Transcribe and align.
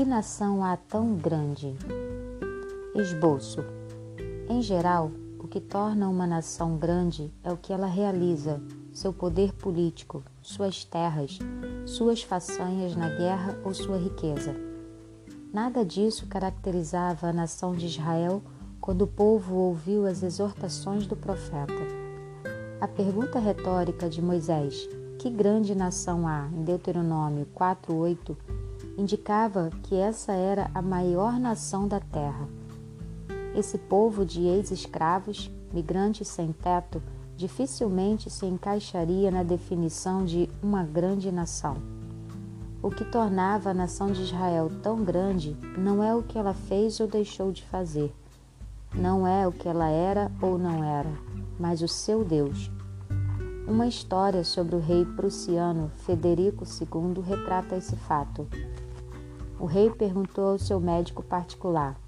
Que 0.00 0.06
nação 0.06 0.64
há 0.64 0.78
tão 0.78 1.14
grande? 1.14 1.76
Esboço. 2.94 3.62
Em 4.48 4.62
geral, 4.62 5.10
o 5.38 5.46
que 5.46 5.60
torna 5.60 6.08
uma 6.08 6.26
nação 6.26 6.78
grande 6.78 7.30
é 7.44 7.52
o 7.52 7.56
que 7.58 7.70
ela 7.70 7.86
realiza, 7.86 8.62
seu 8.94 9.12
poder 9.12 9.52
político, 9.52 10.22
suas 10.40 10.86
terras, 10.86 11.38
suas 11.84 12.22
façanhas 12.22 12.96
na 12.96 13.10
guerra 13.10 13.58
ou 13.62 13.74
sua 13.74 13.98
riqueza. 13.98 14.56
Nada 15.52 15.84
disso 15.84 16.26
caracterizava 16.28 17.26
a 17.26 17.32
nação 17.34 17.74
de 17.74 17.84
Israel 17.84 18.42
quando 18.80 19.02
o 19.02 19.06
povo 19.06 19.54
ouviu 19.54 20.06
as 20.06 20.22
exortações 20.22 21.06
do 21.06 21.14
profeta. 21.14 21.74
A 22.80 22.88
pergunta 22.88 23.38
retórica 23.38 24.08
de 24.08 24.22
Moisés, 24.22 24.88
que 25.18 25.28
grande 25.28 25.74
nação 25.74 26.26
há, 26.26 26.48
em 26.54 26.64
Deuteronômio 26.64 27.46
4:8, 27.54 28.34
indicava 29.00 29.70
que 29.82 29.94
essa 29.96 30.32
era 30.32 30.70
a 30.74 30.82
maior 30.82 31.38
nação 31.40 31.88
da 31.88 31.98
terra. 31.98 32.48
Esse 33.54 33.78
povo 33.78 34.24
de 34.24 34.42
ex-escravos, 34.42 35.50
migrantes 35.72 36.28
sem 36.28 36.52
teto, 36.52 37.02
dificilmente 37.36 38.28
se 38.28 38.44
encaixaria 38.44 39.30
na 39.30 39.42
definição 39.42 40.24
de 40.24 40.48
uma 40.62 40.84
grande 40.84 41.32
nação. 41.32 41.78
O 42.82 42.90
que 42.90 43.04
tornava 43.04 43.70
a 43.70 43.74
nação 43.74 44.12
de 44.12 44.22
Israel 44.22 44.70
tão 44.82 45.02
grande 45.02 45.56
não 45.76 46.02
é 46.02 46.14
o 46.14 46.22
que 46.22 46.38
ela 46.38 46.54
fez 46.54 47.00
ou 47.00 47.06
deixou 47.06 47.50
de 47.50 47.62
fazer, 47.64 48.14
não 48.94 49.26
é 49.26 49.46
o 49.46 49.52
que 49.52 49.68
ela 49.68 49.88
era 49.88 50.30
ou 50.40 50.58
não 50.58 50.82
era, 50.84 51.10
mas 51.58 51.80
o 51.80 51.88
seu 51.88 52.24
Deus. 52.24 52.70
Uma 53.66 53.86
história 53.86 54.42
sobre 54.42 54.74
o 54.74 54.80
rei 54.80 55.04
prussiano 55.04 55.92
Federico 55.98 56.64
II 56.64 57.22
retrata 57.22 57.76
esse 57.76 57.94
fato. 57.94 58.48
O 59.60 59.66
rei 59.66 59.90
perguntou 59.90 60.52
ao 60.52 60.58
seu 60.58 60.80
médico 60.80 61.22
particular: 61.22 62.00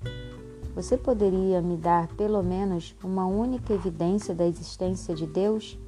Você 0.75 0.97
poderia 0.97 1.61
me 1.61 1.77
dar 1.77 2.09
pelo 2.09 2.43
menos 2.43 2.97
uma 3.05 3.27
única 3.27 3.75
evidência 3.75 4.35
da 4.35 4.47
existência 4.47 5.15
de 5.15 5.27
Deus? 5.27 5.79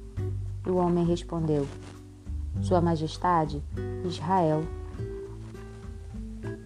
E 0.65 0.69
o 0.69 0.75
homem 0.75 1.03
respondeu: 1.03 1.67
Sua 2.61 2.79
Majestade, 2.79 3.63
Israel 4.05 4.63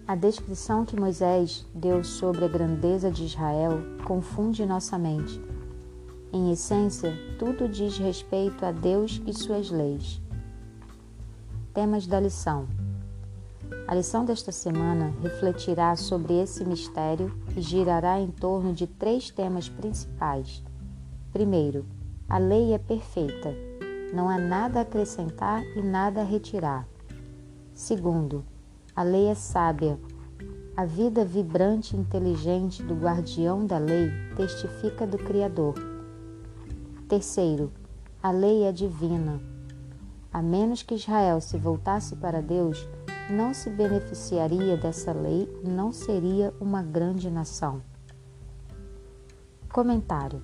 a 0.10 0.16
descrição 0.16 0.84
que 0.84 1.00
Moisés 1.00 1.64
deu 1.72 2.04
sobre 2.04 2.44
a 2.44 2.48
grandeza 2.48 3.12
de 3.12 3.26
Israel 3.26 3.74
confunde 4.04 4.66
nossa 4.66 4.98
mente. 4.98 5.40
Em 6.34 6.52
essência, 6.52 7.14
tudo 7.38 7.70
diz 7.70 7.96
respeito 8.00 8.66
a 8.66 8.72
Deus 8.72 9.22
e 9.28 9.32
suas 9.36 9.70
leis. 9.70 10.20
Temas 11.76 12.08
da 12.08 12.20
lição: 12.20 12.68
A 13.90 13.96
lição 13.96 14.24
desta 14.24 14.52
semana 14.52 15.16
refletirá 15.20 15.96
sobre 15.96 16.40
esse 16.40 16.64
mistério 16.64 17.36
e 17.58 17.60
girará 17.60 18.20
em 18.20 18.30
torno 18.30 18.72
de 18.72 18.86
três 18.86 19.32
temas 19.32 19.68
principais. 19.68 20.64
Primeiro, 21.34 21.88
a 22.30 22.38
lei 22.38 22.72
é 22.72 22.78
perfeita, 22.78 23.52
não 24.14 24.30
há 24.30 24.38
nada 24.38 24.78
a 24.78 24.82
acrescentar 24.84 25.64
e 25.76 25.82
nada 25.82 26.22
a 26.22 26.24
retirar. 26.24 26.88
Segundo, 27.74 28.46
a 28.96 29.02
lei 29.02 29.26
é 29.26 29.34
sábia. 29.34 30.00
A 30.78 30.86
vida 30.86 31.26
vibrante 31.26 31.96
e 31.96 32.00
inteligente 32.00 32.84
do 32.84 32.94
guardião 32.94 33.66
da 33.66 33.80
lei 33.80 34.12
testifica 34.36 35.08
do 35.08 35.18
Criador. 35.18 35.74
Terceiro, 37.08 37.72
a 38.22 38.30
lei 38.30 38.66
é 38.66 38.72
divina. 38.72 39.42
A 40.32 40.44
menos 40.44 40.84
que 40.84 40.94
Israel 40.94 41.42
se 41.42 41.58
voltasse 41.58 42.16
para 42.16 42.40
Deus, 42.40 42.88
não 43.30 43.54
se 43.54 43.70
beneficiaria 43.70 44.76
dessa 44.76 45.14
lei 45.14 45.48
não 45.64 45.92
seria 45.92 46.52
uma 46.60 46.82
grande 46.82 47.30
nação. 47.30 47.82
Comentário: 49.72 50.42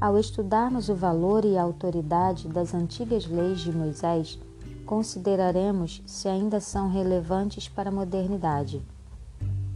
Ao 0.00 0.18
estudarmos 0.18 0.88
o 0.88 0.94
valor 0.94 1.44
e 1.44 1.58
a 1.58 1.62
autoridade 1.62 2.48
das 2.48 2.72
antigas 2.72 3.26
leis 3.26 3.60
de 3.60 3.70
Moisés, 3.70 4.38
consideraremos 4.86 6.02
se 6.06 6.26
ainda 6.26 6.58
são 6.58 6.90
relevantes 6.90 7.68
para 7.68 7.90
a 7.90 7.92
modernidade. 7.92 8.82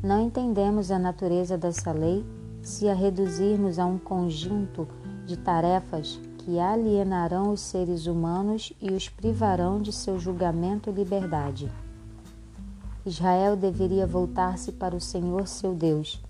Não 0.02 0.20
entendemos 0.20 0.90
a 0.90 0.98
natureza 0.98 1.58
dessa 1.58 1.92
lei 1.92 2.24
se 2.62 2.88
a 2.88 2.94
reduzirmos 2.94 3.78
a 3.78 3.84
um 3.84 3.98
conjunto 3.98 4.88
de 5.26 5.36
tarefas 5.36 6.18
que 6.38 6.58
alienarão 6.58 7.50
os 7.50 7.60
seres 7.60 8.06
humanos 8.06 8.72
e 8.80 8.92
os 8.92 9.08
privarão 9.08 9.80
de 9.80 9.92
seu 9.92 10.18
julgamento 10.18 10.90
e 10.90 10.92
liberdade. 10.92 11.70
Israel 13.06 13.56
deveria 13.56 14.06
voltar-se 14.06 14.72
para 14.72 14.96
o 14.96 15.00
Senhor 15.00 15.46
seu 15.46 15.74
Deus, 15.74 16.22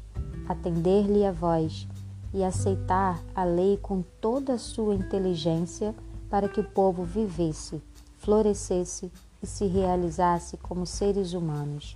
atender-lhe 0.48 1.24
a 1.24 1.32
voz 1.32 1.86
e 2.32 2.42
aceitar 2.42 3.22
a 3.34 3.44
lei 3.44 3.78
com 3.80 4.02
toda 4.20 4.54
a 4.54 4.58
sua 4.58 4.94
inteligência 4.94 5.94
para 6.28 6.48
que 6.48 6.60
o 6.60 6.64
povo 6.64 7.04
vivesse 7.04 7.80
florescesse 8.24 9.12
e 9.42 9.46
se 9.46 9.66
realizasse 9.66 10.56
como 10.56 10.86
seres 10.86 11.34
humanos. 11.34 11.94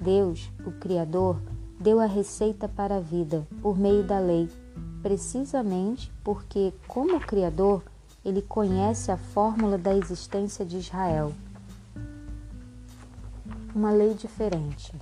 Deus, 0.00 0.48
o 0.64 0.70
Criador, 0.70 1.40
deu 1.80 1.98
a 1.98 2.06
receita 2.06 2.68
para 2.68 2.96
a 2.96 3.00
vida 3.00 3.44
por 3.60 3.76
meio 3.76 4.04
da 4.04 4.20
lei, 4.20 4.48
precisamente 5.02 6.12
porque, 6.22 6.72
como 6.86 7.18
Criador, 7.18 7.82
ele 8.24 8.42
conhece 8.42 9.10
a 9.10 9.16
fórmula 9.16 9.76
da 9.76 9.92
existência 9.92 10.64
de 10.64 10.78
Israel. 10.78 11.32
Uma 13.78 13.92
lei 13.92 14.12
diferente. 14.12 14.92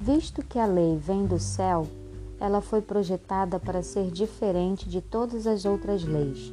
Visto 0.00 0.42
que 0.42 0.58
a 0.58 0.64
lei 0.64 0.96
vem 0.96 1.26
do 1.26 1.38
céu, 1.38 1.86
ela 2.40 2.62
foi 2.62 2.80
projetada 2.80 3.60
para 3.60 3.82
ser 3.82 4.10
diferente 4.10 4.88
de 4.88 5.02
todas 5.02 5.46
as 5.46 5.66
outras 5.66 6.02
leis. 6.02 6.50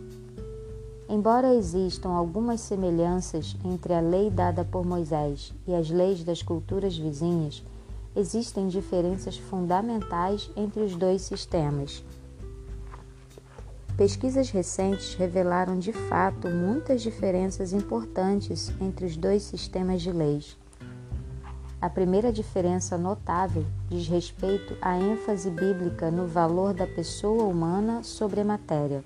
Embora 1.07 1.56
existam 1.56 2.09
algumas 2.09 2.59
semelhanças 2.59 3.56
entre 3.63 3.94
a 3.94 4.02
lei 4.02 4.30
dada 4.30 4.66
por 4.66 4.85
Moisés 4.85 5.53
e 5.66 5.74
as 5.74 5.90
leis 5.90 6.22
das 6.22 6.41
culturas 6.41 6.97
vizinhas, 6.97 7.63
existem 8.13 8.68
diferenças 8.68 9.38
fundamentais 9.38 10.51
entre 10.53 10.81
os 10.81 10.97
dois 10.97 11.22
sistemas. 11.22 12.03
Pesquisas 14.00 14.50
recentes 14.50 15.16
revelaram 15.16 15.78
de 15.78 15.92
fato 15.92 16.48
muitas 16.48 17.02
diferenças 17.02 17.74
importantes 17.74 18.72
entre 18.80 19.06
os 19.06 19.18
dois 19.18 19.44
sistemas 19.44 20.02
de 20.02 20.10
leis. 20.10 20.58
A 21.82 21.90
primeira 21.90 22.32
diferença 22.32 22.98
notável 22.98 23.66
diz 23.90 24.08
respeito 24.08 24.78
à 24.82 24.98
ênfase 24.98 25.52
bíblica 25.52 26.10
no 26.10 26.26
valor 26.26 26.74
da 26.74 26.88
pessoa 26.88 27.44
humana 27.44 28.02
sobre 28.02 28.40
a 28.40 28.46
matéria. 28.46 29.04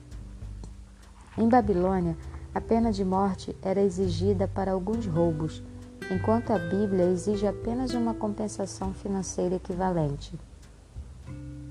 Em 1.36 1.50
Babilônia, 1.50 2.16
a 2.54 2.62
pena 2.62 2.92
de 2.92 3.04
morte 3.04 3.58
era 3.64 3.82
exigida 3.82 4.48
para 4.48 4.74
alguns 4.74 5.08
roubos, 5.08 5.64
enquanto 6.12 6.54
a 6.54 6.60
Bíblia 6.60 7.06
exige 7.06 7.48
apenas 7.48 7.96
uma 7.96 8.14
compensação 8.14 8.94
financeira 8.94 9.56
equivalente. 9.56 10.40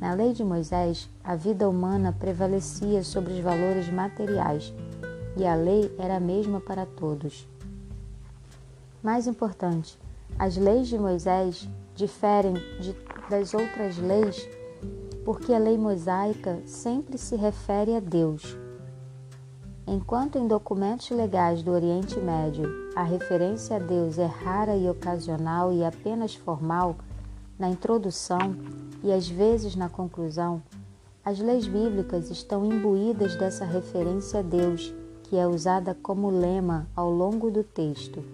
Na 0.03 0.15
lei 0.15 0.33
de 0.33 0.43
Moisés, 0.43 1.09
a 1.23 1.37
vida 1.37 1.69
humana 1.69 2.13
prevalecia 2.13 3.05
sobre 3.05 3.35
os 3.35 3.39
valores 3.39 3.89
materiais 3.89 4.75
e 5.37 5.47
a 5.47 5.55
lei 5.55 5.95
era 5.97 6.17
a 6.17 6.21
mesma 6.21 6.61
para 6.61 6.85
todos. 6.85 7.47
Mais 9.01 9.29
importante, 9.29 9.97
as 10.37 10.57
leis 10.57 10.89
de 10.89 10.99
Moisés 10.99 11.69
diferem 11.95 12.55
de, 12.81 12.97
das 13.31 13.55
outras 13.55 13.97
leis 13.97 14.45
porque 15.25 15.53
a 15.53 15.59
lei 15.59 15.79
mosaica 15.79 16.61
sempre 16.67 17.17
se 17.17 17.37
refere 17.37 17.95
a 17.95 18.01
Deus 18.01 18.57
Enquanto 19.87 20.37
em 20.37 20.49
documentos 20.49 21.11
legais 21.11 21.63
do 21.63 21.71
Oriente 21.71 22.19
Médio 22.19 22.65
a 22.97 23.05
referência 23.05 23.77
a 23.77 23.79
Deus 23.79 24.19
é 24.19 24.27
rara 24.27 24.77
e 24.77 24.89
ocasional 24.89 25.73
e 25.73 25.85
apenas 25.85 26.35
formal, 26.35 26.97
na 27.57 27.69
introdução 27.69 28.57
e 29.03 29.13
às 29.13 29.29
vezes 29.29 29.75
na 29.75 29.89
conclusão, 29.89 30.63
as 31.25 31.39
leis 31.39 31.67
bíblicas 31.67 32.31
estão 32.31 32.65
imbuídas 32.65 33.37
dessa 33.37 33.65
referência 33.65 34.41
a 34.41 34.43
Deus, 34.43 34.93
que 35.23 35.37
é 35.37 35.47
usada 35.47 35.97
como 36.03 36.31
lema 36.31 36.87
ao 36.97 37.11
longo 37.11 37.51
do 37.51 37.63
texto. 37.63 38.25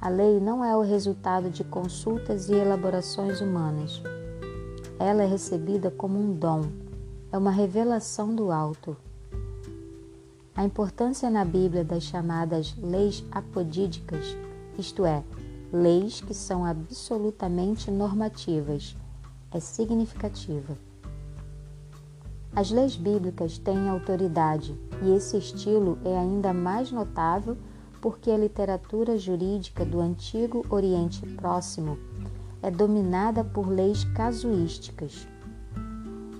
A 0.00 0.08
lei 0.08 0.40
não 0.40 0.64
é 0.64 0.76
o 0.76 0.82
resultado 0.82 1.50
de 1.50 1.62
consultas 1.62 2.48
e 2.48 2.54
elaborações 2.54 3.40
humanas. 3.40 4.02
Ela 4.98 5.22
é 5.22 5.26
recebida 5.26 5.90
como 5.90 6.18
um 6.18 6.32
dom, 6.32 6.62
é 7.32 7.38
uma 7.38 7.50
revelação 7.50 8.34
do 8.34 8.50
alto. 8.50 8.96
A 10.56 10.64
importância 10.64 11.28
na 11.28 11.44
Bíblia 11.44 11.84
das 11.84 12.04
chamadas 12.04 12.74
leis 12.78 13.24
apodídicas, 13.30 14.36
isto 14.78 15.04
é, 15.04 15.22
leis 15.72 16.20
que 16.20 16.32
são 16.32 16.64
absolutamente 16.64 17.90
normativas, 17.90 18.96
é 19.54 19.60
significativa. 19.60 20.76
As 22.54 22.70
leis 22.70 22.96
bíblicas 22.96 23.56
têm 23.56 23.88
autoridade 23.88 24.78
e 25.02 25.14
esse 25.14 25.38
estilo 25.38 25.98
é 26.04 26.18
ainda 26.18 26.52
mais 26.52 26.90
notável 26.92 27.56
porque 28.00 28.30
a 28.30 28.36
literatura 28.36 29.16
jurídica 29.16 29.84
do 29.84 30.00
antigo 30.00 30.66
Oriente 30.68 31.26
Próximo 31.36 31.96
é 32.62 32.70
dominada 32.70 33.42
por 33.42 33.68
leis 33.68 34.04
casuísticas. 34.04 35.26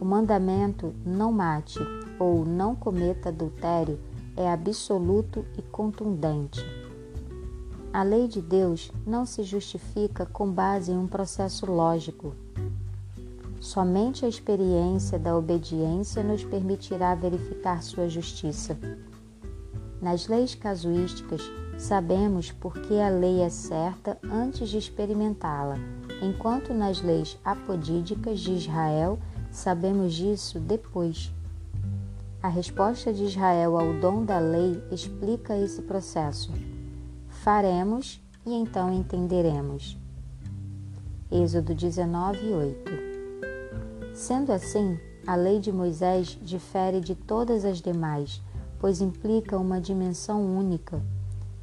O 0.00 0.04
mandamento 0.04 0.94
não 1.06 1.32
mate 1.32 1.78
ou 2.18 2.44
não 2.44 2.74
cometa 2.74 3.30
adultério 3.30 3.98
é 4.36 4.50
absoluto 4.50 5.44
e 5.56 5.62
contundente. 5.62 6.60
A 7.92 8.02
lei 8.02 8.26
de 8.26 8.42
Deus 8.42 8.90
não 9.06 9.24
se 9.24 9.44
justifica 9.44 10.26
com 10.26 10.50
base 10.50 10.90
em 10.90 10.98
um 10.98 11.06
processo 11.06 11.64
lógico. 11.64 12.34
Somente 13.64 14.26
a 14.26 14.28
experiência 14.28 15.18
da 15.18 15.34
obediência 15.34 16.22
nos 16.22 16.44
permitirá 16.44 17.14
verificar 17.14 17.82
sua 17.82 18.10
justiça. 18.10 18.76
Nas 20.02 20.28
leis 20.28 20.54
casuísticas, 20.54 21.40
sabemos 21.78 22.52
por 22.52 22.74
que 22.74 23.00
a 23.00 23.08
lei 23.08 23.40
é 23.40 23.48
certa 23.48 24.18
antes 24.22 24.68
de 24.68 24.76
experimentá-la, 24.76 25.78
enquanto 26.20 26.74
nas 26.74 27.00
leis 27.00 27.38
apodídicas 27.42 28.40
de 28.40 28.52
Israel 28.52 29.18
sabemos 29.50 30.12
disso 30.12 30.60
depois. 30.60 31.32
A 32.42 32.48
resposta 32.48 33.14
de 33.14 33.24
Israel 33.24 33.78
ao 33.78 33.94
dom 33.94 34.26
da 34.26 34.38
lei 34.40 34.84
explica 34.92 35.56
esse 35.56 35.80
processo. 35.80 36.52
Faremos 37.28 38.20
e 38.44 38.52
então 38.52 38.92
entenderemos. 38.92 39.96
Êxodo 41.32 41.74
19, 41.74 42.52
8. 42.52 43.03
Sendo 44.14 44.52
assim, 44.52 44.96
a 45.26 45.34
lei 45.34 45.58
de 45.58 45.72
Moisés 45.72 46.38
difere 46.40 47.00
de 47.00 47.16
todas 47.16 47.64
as 47.64 47.80
demais, 47.80 48.40
pois 48.78 49.00
implica 49.00 49.58
uma 49.58 49.80
dimensão 49.80 50.56
única. 50.56 51.02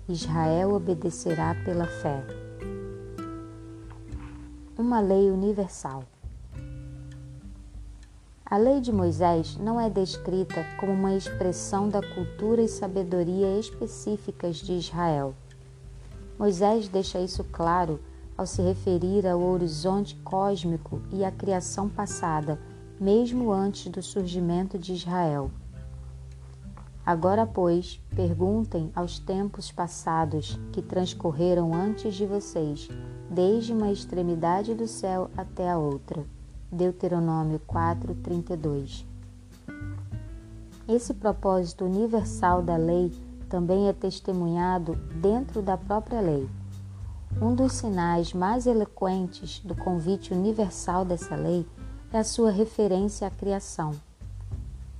Israel 0.09 0.74
obedecerá 0.74 1.56
pela 1.63 1.88
fé. 1.88 2.21
Uma 4.77 5.00
lei 5.00 5.31
universal. 5.31 6.03
A 8.45 8.57
lei 8.57 8.81
de 8.81 8.92
Moisés 8.92 9.56
não 9.56 9.80
é 9.80 9.89
descrita 9.89 10.65
como 10.77 10.92
uma 10.92 11.15
expressão 11.15 11.88
da 11.88 12.01
cultura 12.01 12.62
e 12.62 12.68
sabedoria 12.68 13.57
específicas 13.57 14.57
de 14.57 14.74
Israel. 14.74 15.33
Moisés 16.38 16.89
deixa 16.89 17.18
isso 17.18 17.45
claro 17.45 17.98
ao 18.41 18.47
se 18.47 18.59
referir 18.59 19.27
ao 19.27 19.39
horizonte 19.39 20.15
cósmico 20.23 20.99
e 21.11 21.23
à 21.23 21.29
criação 21.29 21.88
passada, 21.88 22.59
mesmo 22.99 23.51
antes 23.51 23.91
do 23.91 24.01
surgimento 24.01 24.79
de 24.79 24.93
Israel. 24.93 25.51
Agora, 27.05 27.45
pois, 27.45 28.01
perguntem 28.15 28.91
aos 28.95 29.19
tempos 29.19 29.71
passados 29.71 30.59
que 30.71 30.81
transcorreram 30.81 31.71
antes 31.71 32.15
de 32.15 32.25
vocês, 32.25 32.89
desde 33.29 33.73
uma 33.73 33.91
extremidade 33.91 34.73
do 34.73 34.88
céu 34.88 35.29
até 35.38 35.69
a 35.69 35.77
outra. 35.77 36.25
Deuteronômio 36.71 37.61
4:32. 37.67 39.05
Esse 40.88 41.13
propósito 41.13 41.85
universal 41.85 42.63
da 42.63 42.75
lei 42.75 43.11
também 43.47 43.88
é 43.88 43.93
testemunhado 43.93 44.95
dentro 45.21 45.61
da 45.61 45.77
própria 45.77 46.21
lei. 46.21 46.49
Um 47.39 47.56
dos 47.56 47.74
sinais 47.74 48.33
mais 48.33 48.66
eloquentes 48.66 49.60
do 49.60 49.75
convite 49.75 50.33
universal 50.33 51.06
dessa 51.06 51.36
lei 51.36 51.66
é 52.12 52.19
a 52.19 52.24
sua 52.24 52.51
referência 52.51 53.28
à 53.28 53.31
criação. 53.31 53.94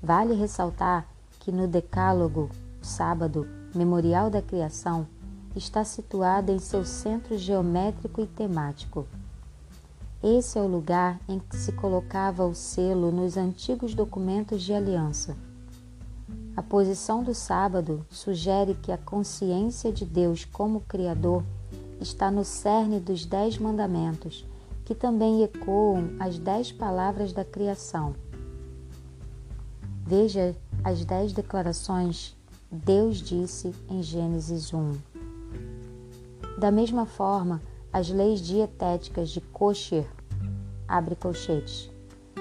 Vale 0.02 0.34
ressaltar 0.34 1.08
que 1.40 1.52
no 1.52 1.68
Decálogo, 1.68 2.50
o 2.82 2.86
sábado, 2.86 3.48
memorial 3.76 4.30
da 4.30 4.42
criação, 4.42 5.08
está 5.56 5.84
situado 5.84 6.52
em 6.52 6.60
seu 6.60 6.86
centro 6.86 7.38
geométrico 7.38 8.22
e 8.22 8.28
temático. 8.28 9.06
Esse 10.24 10.58
é 10.58 10.62
o 10.62 10.68
lugar 10.68 11.20
em 11.28 11.40
que 11.40 11.56
se 11.58 11.72
colocava 11.72 12.46
o 12.46 12.56
selo 12.56 13.12
nos 13.12 13.38
antigos 13.38 13.94
documentos 13.94 14.62
de 14.62 14.74
aliança. 14.74 15.36
A 16.56 16.62
posição 16.62 17.24
do 17.24 17.34
sábado 17.34 18.06
sugere 18.10 18.76
que 18.76 18.92
a 18.92 18.98
consciência 18.98 19.92
de 19.92 20.06
Deus 20.06 20.46
como 20.46 20.82
Criador 20.82 21.44
está 22.02 22.32
no 22.32 22.44
cerne 22.44 23.00
dos 23.00 23.26
Dez 23.26 23.58
Mandamentos, 23.58 24.46
que 24.84 24.96
também 24.96 25.44
ecoam 25.44 26.16
as 26.20 26.38
dez 26.40 26.72
palavras 26.72 27.32
da 27.32 27.46
criação. 27.46 28.16
Veja 30.06 30.56
as 30.84 31.06
dez 31.06 31.32
declarações 31.32 32.36
Deus 32.72 33.22
disse 33.22 33.74
em 33.90 34.02
Gênesis 34.02 34.74
1. 34.74 34.98
Da 36.58 36.72
mesma 36.72 37.06
forma, 37.06 37.62
as 37.94 38.10
leis 38.10 38.42
dietéticas 38.42 39.30
de 39.30 39.42
kosher, 39.42 40.08
abre 40.88 41.16
colchetes, 41.16 41.92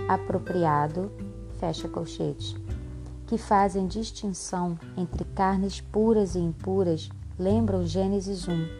apropriado, 0.08 1.10
fecha 1.58 1.88
colchetes, 1.88 2.54
que 3.26 3.36
fazem 3.36 3.86
distinção 3.86 4.78
entre 4.96 5.24
carnes 5.24 5.80
puras 5.80 6.34
e 6.34 6.38
impuras, 6.38 7.08
lembram 7.38 7.84
Gênesis 7.84 8.48
1. 8.48 8.79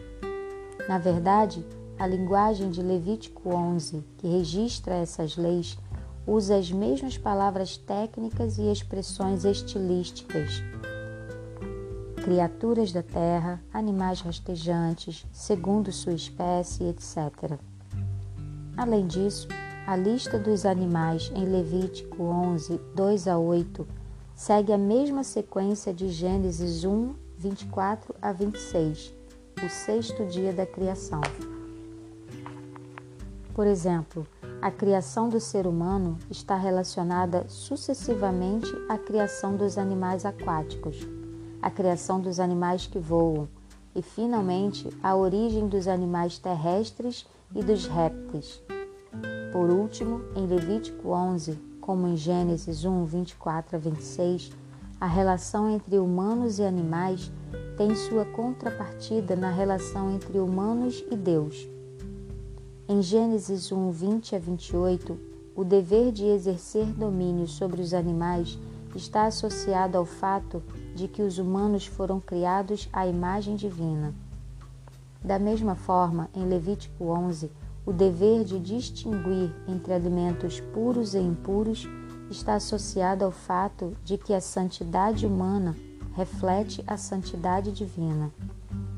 Na 0.87 0.97
verdade, 0.97 1.65
a 1.97 2.07
linguagem 2.07 2.69
de 2.69 2.81
Levítico 2.81 3.49
11, 3.49 4.03
que 4.17 4.27
registra 4.27 4.95
essas 4.95 5.37
leis, 5.37 5.77
usa 6.25 6.57
as 6.57 6.71
mesmas 6.71 7.17
palavras 7.17 7.77
técnicas 7.77 8.57
e 8.57 8.71
expressões 8.71 9.45
estilísticas 9.45 10.63
criaturas 12.21 12.91
da 12.91 13.01
terra, 13.01 13.61
animais 13.73 14.21
rastejantes, 14.21 15.25
segundo 15.31 15.91
sua 15.91 16.13
espécie, 16.13 16.83
etc. 16.83 17.59
Além 18.77 19.07
disso, 19.07 19.47
a 19.87 19.95
lista 19.95 20.37
dos 20.37 20.65
animais 20.65 21.31
em 21.35 21.45
Levítico 21.45 22.23
11, 22.23 22.79
2 22.95 23.27
a 23.27 23.37
8 23.37 23.87
segue 24.35 24.71
a 24.71 24.77
mesma 24.77 25.23
sequência 25.23 25.93
de 25.93 26.09
Gênesis 26.09 26.85
1, 26.85 27.13
24 27.37 28.15
a 28.21 28.31
26, 28.31 29.13
o 29.63 29.69
sexto 29.69 30.25
dia 30.25 30.51
da 30.51 30.65
criação. 30.65 31.21
Por 33.53 33.67
exemplo, 33.67 34.25
a 34.61 34.71
criação 34.71 35.29
do 35.29 35.39
ser 35.39 35.67
humano 35.67 36.17
está 36.29 36.55
relacionada 36.55 37.45
sucessivamente 37.47 38.67
à 38.89 38.97
criação 38.97 39.55
dos 39.55 39.77
animais 39.77 40.25
aquáticos 40.25 41.07
a 41.61 41.69
criação 41.69 42.19
dos 42.19 42.39
animais 42.39 42.87
que 42.87 42.97
voam 42.97 43.47
e, 43.93 44.01
finalmente, 44.01 44.89
a 45.03 45.15
origem 45.15 45.67
dos 45.67 45.87
animais 45.87 46.37
terrestres 46.37 47.27
e 47.53 47.61
dos 47.61 47.85
répteis. 47.85 48.61
Por 49.51 49.69
último, 49.69 50.21
em 50.35 50.47
Levítico 50.47 51.09
11, 51.09 51.59
como 51.79 52.07
em 52.07 52.15
Gênesis 52.15 52.83
1, 52.85 53.05
24 53.05 53.75
a 53.75 53.79
26, 53.79 54.51
a 54.99 55.05
relação 55.05 55.69
entre 55.69 55.99
humanos 55.99 56.57
e 56.57 56.63
animais 56.63 57.31
tem 57.77 57.95
sua 57.95 58.25
contrapartida 58.25 59.35
na 59.35 59.49
relação 59.49 60.11
entre 60.11 60.39
humanos 60.39 61.03
e 61.09 61.15
Deus. 61.15 61.67
Em 62.87 63.01
Gênesis 63.01 63.71
1, 63.71 63.91
20 63.91 64.35
a 64.35 64.39
28, 64.39 65.17
o 65.55 65.63
dever 65.63 66.11
de 66.11 66.25
exercer 66.25 66.85
domínio 66.85 67.47
sobre 67.47 67.81
os 67.81 67.93
animais 67.93 68.57
está 68.95 69.25
associado 69.25 69.97
ao 69.97 70.05
fato 70.05 70.61
de 70.93 71.07
que 71.07 71.21
os 71.21 71.37
humanos 71.37 71.85
foram 71.85 72.19
criados 72.19 72.89
à 72.91 73.07
imagem 73.07 73.55
divina. 73.55 74.13
Da 75.23 75.39
mesma 75.39 75.75
forma, 75.75 76.29
em 76.35 76.45
Levítico 76.45 77.05
11, 77.05 77.49
o 77.85 77.93
dever 77.93 78.43
de 78.43 78.59
distinguir 78.59 79.53
entre 79.67 79.93
alimentos 79.93 80.59
puros 80.59 81.13
e 81.13 81.19
impuros 81.19 81.87
está 82.29 82.55
associado 82.55 83.23
ao 83.23 83.31
fato 83.31 83.95
de 84.03 84.17
que 84.17 84.33
a 84.33 84.41
santidade 84.41 85.25
humana 85.25 85.75
reflete 86.13 86.83
a 86.85 86.97
santidade 86.97 87.71
divina. 87.71 88.31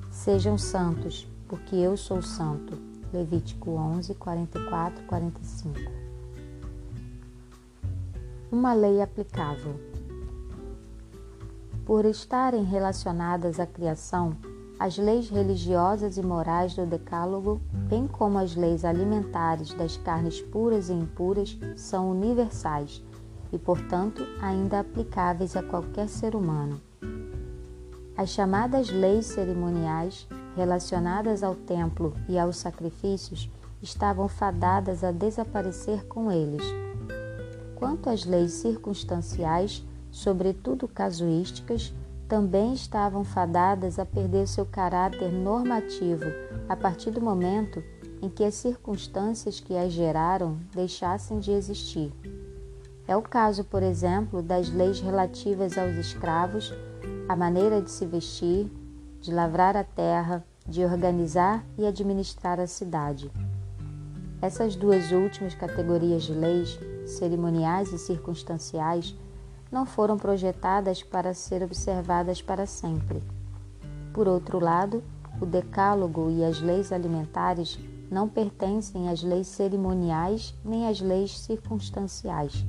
Sejam 0.10 0.58
santos, 0.58 1.28
porque 1.48 1.76
eu 1.76 1.96
sou 1.96 2.22
santo. 2.22 2.78
Levítico 3.14 3.72
11, 3.72 4.16
44, 4.16 5.04
45. 5.06 5.80
Uma 8.52 8.74
lei 8.74 9.02
aplicável. 9.02 9.80
Por 11.86 12.06
estarem 12.06 12.64
relacionadas 12.64 13.60
à 13.60 13.68
criação, 13.68 14.36
as 14.80 14.98
leis 14.98 15.30
religiosas 15.30 16.18
e 16.18 16.24
morais 16.24 16.76
do 16.76 16.86
Decálogo, 16.86 17.62
bem 17.88 18.08
como 18.08 18.40
as 18.40 18.56
leis 18.56 18.84
alimentares 18.84 19.74
das 19.74 19.98
carnes 19.98 20.42
puras 20.42 20.90
e 20.90 20.94
impuras, 20.94 21.58
são 21.76 22.10
universais 22.10 23.04
e, 23.52 23.60
portanto, 23.60 24.26
ainda 24.42 24.80
aplicáveis 24.80 25.56
a 25.56 25.62
qualquer 25.62 26.10
ser 26.10 26.36
humano. 26.36 26.82
As 28.16 28.30
chamadas 28.30 28.90
leis 28.90 29.26
cerimoniais, 29.26 30.28
relacionadas 30.56 31.44
ao 31.44 31.56
templo 31.56 32.16
e 32.30 32.38
aos 32.38 32.58
sacrifícios, 32.58 33.50
estavam 33.82 34.28
fadadas 34.28 35.04
a 35.04 35.12
desaparecer 35.12 36.06
com 36.06 36.32
eles. 36.32 36.64
Quanto 37.76 38.10
às 38.10 38.24
leis 38.24 38.52
circunstanciais, 38.54 39.84
sobretudo 40.12 40.88
casuísticas, 40.88 41.94
também 42.28 42.74
estavam 42.74 43.24
fadadas 43.24 44.00
a 44.00 44.06
perder 44.06 44.48
seu 44.48 44.66
caráter 44.66 45.32
normativo 45.32 46.26
a 46.70 46.76
partir 46.76 47.12
do 47.12 47.20
momento 47.20 47.84
em 48.22 48.30
que 48.30 48.44
as 48.44 48.54
circunstâncias 48.54 49.60
que 49.60 49.76
as 49.76 49.92
geraram 49.92 50.58
deixassem 50.74 51.40
de 51.40 51.52
existir. 51.52 52.14
É 53.06 53.18
o 53.18 53.22
caso, 53.22 53.66
por 53.66 53.84
exemplo, 53.84 54.42
das 54.42 54.70
leis 54.70 55.02
relativas 55.02 55.78
aos 55.78 55.96
escravos, 55.96 56.74
a 57.28 57.36
maneira 57.36 57.82
de 57.82 57.90
se 57.90 58.06
vestir, 58.06 58.72
de 59.22 59.34
lavrar 59.34 59.78
a 59.78 59.84
terra, 59.84 60.46
de 60.68 60.84
organizar 60.84 61.64
e 61.78 61.86
administrar 61.86 62.60
a 62.60 62.68
cidade. 62.68 63.32
Essas 64.42 64.76
duas 64.76 65.12
últimas 65.12 65.56
categorias 65.56 66.24
de 66.24 66.34
leis, 66.34 66.78
cerimoniais 67.06 67.94
e 67.94 67.98
circunstanciais, 67.98 69.16
não 69.72 69.86
foram 69.86 70.18
projetadas 70.18 71.02
para 71.02 71.34
ser 71.34 71.64
observadas 71.64 72.42
para 72.42 72.66
sempre. 72.66 73.24
Por 74.14 74.28
outro 74.28 74.60
lado, 74.60 75.04
o 75.42 75.46
Decálogo 75.46 76.30
e 76.30 76.44
as 76.44 76.62
leis 76.62 76.92
alimentares 76.92 77.80
não 78.12 78.30
pertencem 78.30 79.10
às 79.10 79.24
leis 79.24 79.48
cerimoniais 79.48 80.54
nem 80.64 80.88
às 80.88 81.02
leis 81.02 81.40
circunstanciais. 81.40 82.66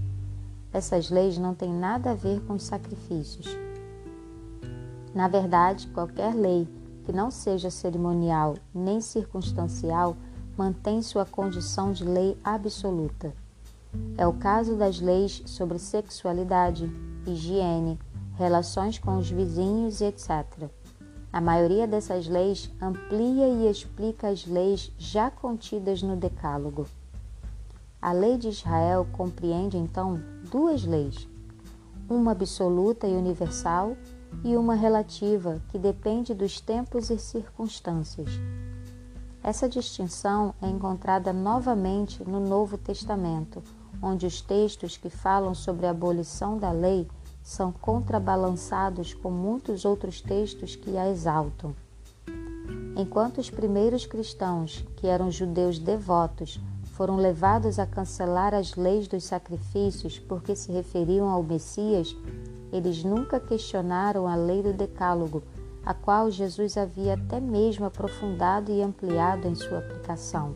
Essas 0.73 1.11
leis 1.11 1.37
não 1.37 1.55
têm 1.55 1.73
nada 1.73 2.13
a 2.13 2.15
ver 2.15 2.41
com 2.41 2.55
os 2.55 2.63
sacrifícios. 2.63 3.64
Na 5.15 5.29
verdade, 5.29 5.87
qualquer 5.89 6.35
lei 6.35 6.69
que 7.05 7.13
não 7.13 7.31
seja 7.31 7.71
cerimonial 7.71 8.57
nem 8.75 9.01
circunstancial 9.01 10.17
mantém 10.57 11.01
sua 11.03 11.25
condição 11.25 11.93
de 11.93 12.05
lei 12.05 12.37
absoluta. 12.43 13.33
É 14.19 14.27
o 14.27 14.33
caso 14.33 14.75
das 14.75 15.01
leis 15.01 15.43
sobre 15.47 15.79
sexualidade, 15.79 16.91
higiene, 17.27 17.99
relações 18.37 18.99
com 18.99 19.17
os 19.17 19.31
vizinhos 19.31 20.01
etc. 20.01 20.69
A 21.33 21.41
maioria 21.41 21.87
dessas 21.87 22.27
leis 22.27 22.71
amplia 22.81 23.49
e 23.49 23.69
explica 23.69 24.29
as 24.29 24.47
leis 24.47 24.91
já 24.99 25.31
contidas 25.31 26.03
no 26.03 26.17
Decálogo. 26.17 26.87
A 28.03 28.13
lei 28.13 28.37
de 28.37 28.49
Israel 28.49 29.07
compreende 29.13 29.77
então 29.77 30.21
duas 30.51 30.85
leis: 30.85 31.29
uma 32.09 32.33
absoluta 32.33 33.07
e 33.07 33.17
universal 33.17 33.97
e 34.43 34.57
uma 34.57 34.75
relativa 34.75 35.61
que 35.69 35.79
depende 35.79 36.35
dos 36.35 36.61
tempos 36.61 37.11
e 37.11 37.19
circunstâncias. 37.19 38.31
Essa 39.43 39.69
distinção 39.69 40.55
é 40.63 40.67
encontrada 40.67 41.33
novamente 41.33 42.25
no 42.25 42.41
Novo 42.41 42.79
Testamento, 42.79 43.63
onde 44.03 44.27
os 44.27 44.41
textos 44.41 44.97
que 44.97 45.11
falam 45.11 45.55
sobre 45.55 45.87
a 45.87 45.91
abolição 45.91 46.57
da 46.59 46.73
lei 46.73 47.07
são 47.43 47.71
contrabalançados 47.71 49.13
com 49.13 49.31
muitos 49.31 49.85
outros 49.85 50.21
textos 50.21 50.75
que 50.75 50.97
a 50.97 51.11
exaltam. 51.11 51.75
Enquanto 52.97 53.39
os 53.39 53.51
primeiros 53.51 54.07
cristãos, 54.07 54.85
que 54.97 55.07
eram 55.07 55.31
judeus 55.31 55.79
devotos, 55.79 56.59
foram 56.95 57.17
levados 57.17 57.79
a 57.79 57.87
cancelar 57.87 58.55
as 58.55 58.77
leis 58.77 59.09
dos 59.09 59.25
sacrifícios 59.25 60.19
porque 60.19 60.55
se 60.55 60.71
referiam 60.71 61.29
ao 61.29 61.43
Messias, 61.43 62.17
eles 62.77 63.05
nunca 63.05 63.39
questionaram 63.39 64.27
a 64.27 64.35
lei 64.35 64.63
do 64.63 64.73
Decálogo, 64.73 65.43
a 65.85 65.95
qual 65.95 66.31
Jesus 66.31 66.77
havia 66.77 67.15
até 67.15 67.41
mesmo 67.41 67.87
aprofundado 67.87 68.73
e 68.73 68.83
ampliado 68.83 69.47
em 69.47 69.55
sua 69.55 69.79
aplicação. 69.79 70.55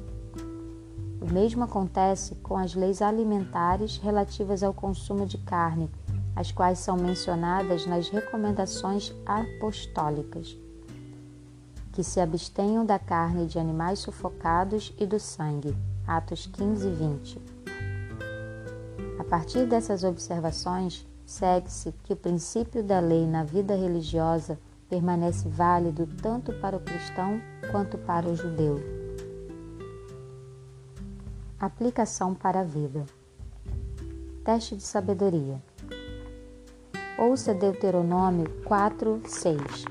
O 1.21 1.33
mesmo 1.33 1.65
acontece 1.65 2.35
com 2.37 2.57
as 2.57 2.75
leis 2.75 3.03
alimentares 3.03 3.99
relativas 3.99 4.63
ao 4.63 4.73
consumo 4.73 5.27
de 5.27 5.39
carne 5.39 5.91
as 6.39 6.53
quais 6.53 6.79
são 6.79 6.97
mencionadas 6.97 7.85
nas 7.85 8.09
recomendações 8.09 9.13
apostólicas, 9.27 10.57
que 11.93 12.05
se 12.05 12.21
abstenham 12.21 12.87
da 12.87 12.97
carne 12.97 13.45
de 13.47 13.59
animais 13.59 13.99
sufocados 13.99 14.95
e 14.97 15.05
do 15.05 15.19
sangue. 15.19 15.77
Atos 16.07 16.47
15 16.47 16.87
e 16.87 16.93
20. 16.93 17.43
A 19.19 19.25
partir 19.25 19.67
dessas 19.67 20.05
observações, 20.05 21.05
segue-se 21.29 21.93
que 22.05 22.15
o 22.15 22.17
princípio 22.17 22.83
da 22.83 23.01
lei 23.01 23.27
na 23.27 23.45
vida 23.45 23.75
religiosa 23.77 24.59
permanece 24.89 25.47
válido 25.47 26.09
tanto 26.23 26.55
para 26.55 26.79
o 26.79 26.81
cristão 26.81 27.39
quanto 27.71 27.99
para 27.99 28.27
o 28.27 28.35
judeu. 28.35 28.77
Aplicação 31.61 32.35
para 32.35 32.61
a 32.61 32.65
vida. 32.65 33.05
Teste 34.43 34.75
de 34.75 34.83
sabedoria. 34.83 35.63
Ouça 37.19 37.53
Deuteronômio 37.53 38.49
4, 38.65 39.21
6. 39.27 39.85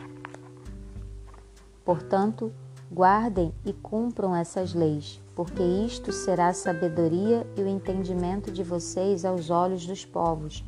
Portanto, 1.86 2.52
guardem 2.92 3.54
e 3.64 3.74
cumpram 3.74 4.36
essas 4.36 4.74
leis, 4.74 5.22
porque 5.36 5.62
isto 5.62 6.12
será 6.12 6.48
a 6.48 6.54
sabedoria 6.54 7.46
e 7.56 7.62
o 7.62 7.68
entendimento 7.68 8.50
de 8.50 8.64
vocês 8.64 9.24
aos 9.24 9.52
olhos 9.52 9.86
dos 9.86 10.04
povos, 10.04 10.66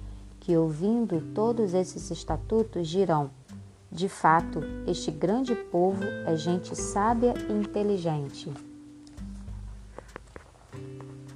que 0.49 0.57
ouvindo 0.57 1.21
todos 1.35 1.75
esses 1.75 2.09
estatutos 2.09 2.87
dirão: 2.87 3.29
De 3.91 4.09
fato, 4.09 4.61
este 4.87 5.11
grande 5.11 5.53
povo 5.53 6.03
é 6.25 6.35
gente 6.35 6.75
sábia 6.75 7.35
e 7.47 7.53
inteligente. 7.53 8.51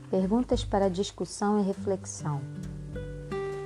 Perguntas 0.10 0.66
para 0.66 0.90
discussão 0.90 1.60
e 1.60 1.62
reflexão. 1.62 2.42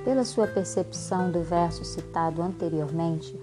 Pela 0.04 0.22
sua 0.22 0.46
percepção 0.46 1.30
do 1.30 1.42
verso 1.42 1.82
citado 1.82 2.42
anteriormente, 2.42 3.34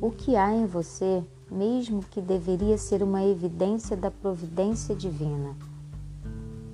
o 0.00 0.10
que 0.10 0.34
há 0.34 0.52
em 0.52 0.66
você, 0.66 1.22
mesmo 1.48 2.02
que 2.10 2.20
deveria 2.20 2.76
ser 2.76 3.04
uma 3.04 3.22
evidência 3.22 3.96
da 3.96 4.10
providência 4.10 4.96
divina? 4.96 5.54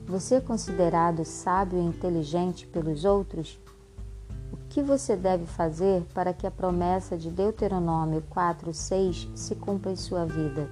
Você 0.06 0.36
é 0.36 0.40
considerado 0.40 1.26
sábio 1.26 1.78
e 1.78 1.84
inteligente 1.84 2.66
pelos 2.66 3.04
outros? 3.04 3.60
Que 4.78 4.82
você 4.84 5.16
deve 5.16 5.44
fazer 5.44 6.04
para 6.14 6.32
que 6.32 6.46
a 6.46 6.52
promessa 6.52 7.16
de 7.16 7.32
Deuteronômio 7.32 8.22
4:6 8.30 9.28
se 9.34 9.56
cumpra 9.56 9.90
em 9.90 9.96
sua 9.96 10.24
vida? 10.24 10.70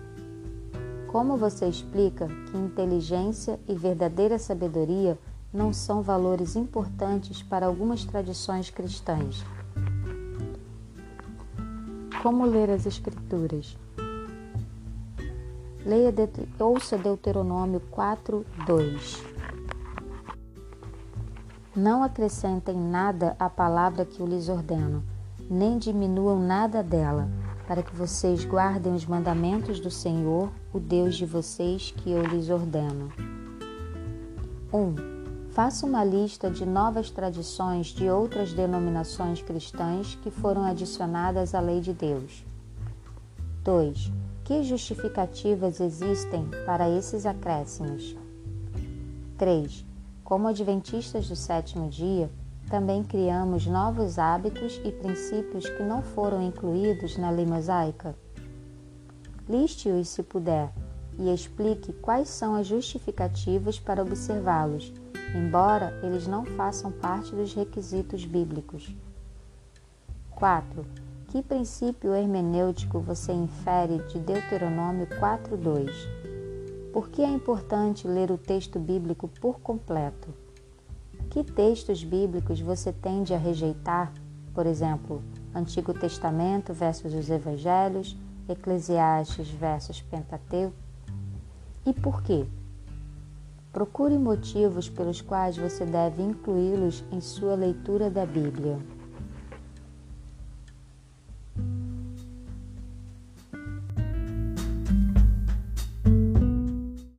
Como 1.09 1.37
você 1.37 1.67
explica 1.67 2.29
que 2.29 2.57
inteligência 2.57 3.59
e 3.67 3.75
verdadeira 3.75 4.39
sabedoria 4.39 5.19
não 5.53 5.73
são 5.73 6.03
valores 6.03 6.55
importantes 6.55 7.43
para 7.43 7.67
algumas 7.67 8.05
tradições 8.05 8.71
cristãs. 8.71 9.45
Como 12.23 12.47
ler 12.47 12.71
as 12.71 12.87
Escrituras? 12.87 13.77
Leia 15.85 16.15
ouça 16.61 16.97
Deuteronômio 16.97 17.81
4, 17.91 18.47
2. 18.69 19.36
Não 21.77 22.03
acrescentem 22.03 22.75
nada 22.75 23.37
à 23.39 23.51
palavra 23.51 24.07
que 24.07 24.19
eu 24.19 24.27
lhes 24.27 24.49
ordeno, 24.49 25.05
nem 25.51 25.77
diminuam 25.77 26.41
nada 26.41 26.83
dela, 26.83 27.29
para 27.69 27.83
que 27.83 27.95
vocês 27.95 28.47
guardem 28.47 28.95
os 28.95 29.05
mandamentos 29.05 29.79
do 29.79 29.91
Senhor, 29.91 30.51
o 30.73 30.81
Deus 30.81 31.17
de 31.17 31.27
vocês, 31.27 31.93
que 31.95 32.11
eu 32.11 32.25
lhes 32.25 32.49
ordeno. 32.49 33.13
1. 34.73 34.79
Um, 34.79 34.95
Faça 35.51 35.87
uma 35.87 36.03
lista 36.03 36.51
de 36.51 36.65
novas 36.65 37.11
tradições 37.11 37.87
de 37.87 38.11
outras 38.11 38.53
denominações 38.53 39.43
cristãs 39.43 40.15
que 40.23 40.31
foram 40.31 40.65
adicionadas 40.65 41.55
à 41.55 41.61
lei 41.61 41.81
de 41.81 41.93
Deus. 41.93 42.45
2. 43.65 44.13
Que 44.45 44.63
justificativas 44.63 45.81
existem 45.81 46.47
para 46.65 46.89
esses 46.89 47.25
acréscimos? 47.25 48.17
3. 49.39 49.96
Como 50.27 50.47
adventistas 50.47 51.27
do 51.27 51.35
sétimo 51.35 51.89
dia, 51.89 52.31
também 52.69 53.03
criamos 53.03 53.67
novos 53.67 54.19
hábitos 54.19 54.79
e 54.85 54.93
princípios 54.93 55.67
que 55.67 55.83
não 55.83 56.03
foram 56.03 56.43
incluídos 56.43 57.17
na 57.17 57.31
lei 57.31 57.47
mosaica. 57.47 58.15
Liste-os 59.49 60.11
se 60.11 60.23
puder 60.23 60.71
e 61.19 61.33
explique 61.33 61.95
quais 61.95 62.29
são 62.29 62.55
as 62.55 62.67
justificativas 62.67 63.79
para 63.79 64.03
observá-los 64.03 64.93
embora 65.35 65.99
eles 66.03 66.27
não 66.27 66.45
façam 66.45 66.91
parte 66.91 67.35
dos 67.35 67.55
requisitos 67.55 68.25
bíblicos. 68.25 68.95
4. 70.31 70.85
Que 71.29 71.43
princípio 71.43 72.15
hermenêutico 72.15 73.01
você 73.01 73.33
infere 73.33 73.99
de 74.09 74.19
Deuteronômio 74.19 75.07
4:2? 75.19 76.26
Por 76.97 77.11
que 77.11 77.21
é 77.21 77.29
importante 77.29 78.09
ler 78.09 78.31
o 78.31 78.39
texto 78.39 78.79
bíblico 78.79 79.29
por 79.29 79.61
completo? 79.61 80.33
Que 81.29 81.45
textos 81.45 82.03
bíblicos 82.03 82.59
você 82.59 82.91
tende 82.91 83.35
a 83.35 83.37
rejeitar? 83.37 84.15
Por 84.55 84.65
exemplo, 84.65 85.23
Antigo 85.55 85.93
Testamento 85.93 86.73
versus 86.73 87.13
os 87.13 87.29
Evangelhos, 87.29 88.17
Eclesiastes 88.49 89.51
versus 89.51 90.01
Pentateuco? 90.01 90.75
E 91.85 91.93
por 91.93 92.23
quê? 92.23 92.47
Procure 93.75 94.17
motivos 94.17 94.89
pelos 94.89 95.21
quais 95.21 95.59
você 95.59 95.85
deve 95.85 96.23
incluí-los 96.23 97.05
em 97.13 97.21
sua 97.21 97.55
leitura 97.55 98.09
da 98.09 98.25
Bíblia. 98.25 98.79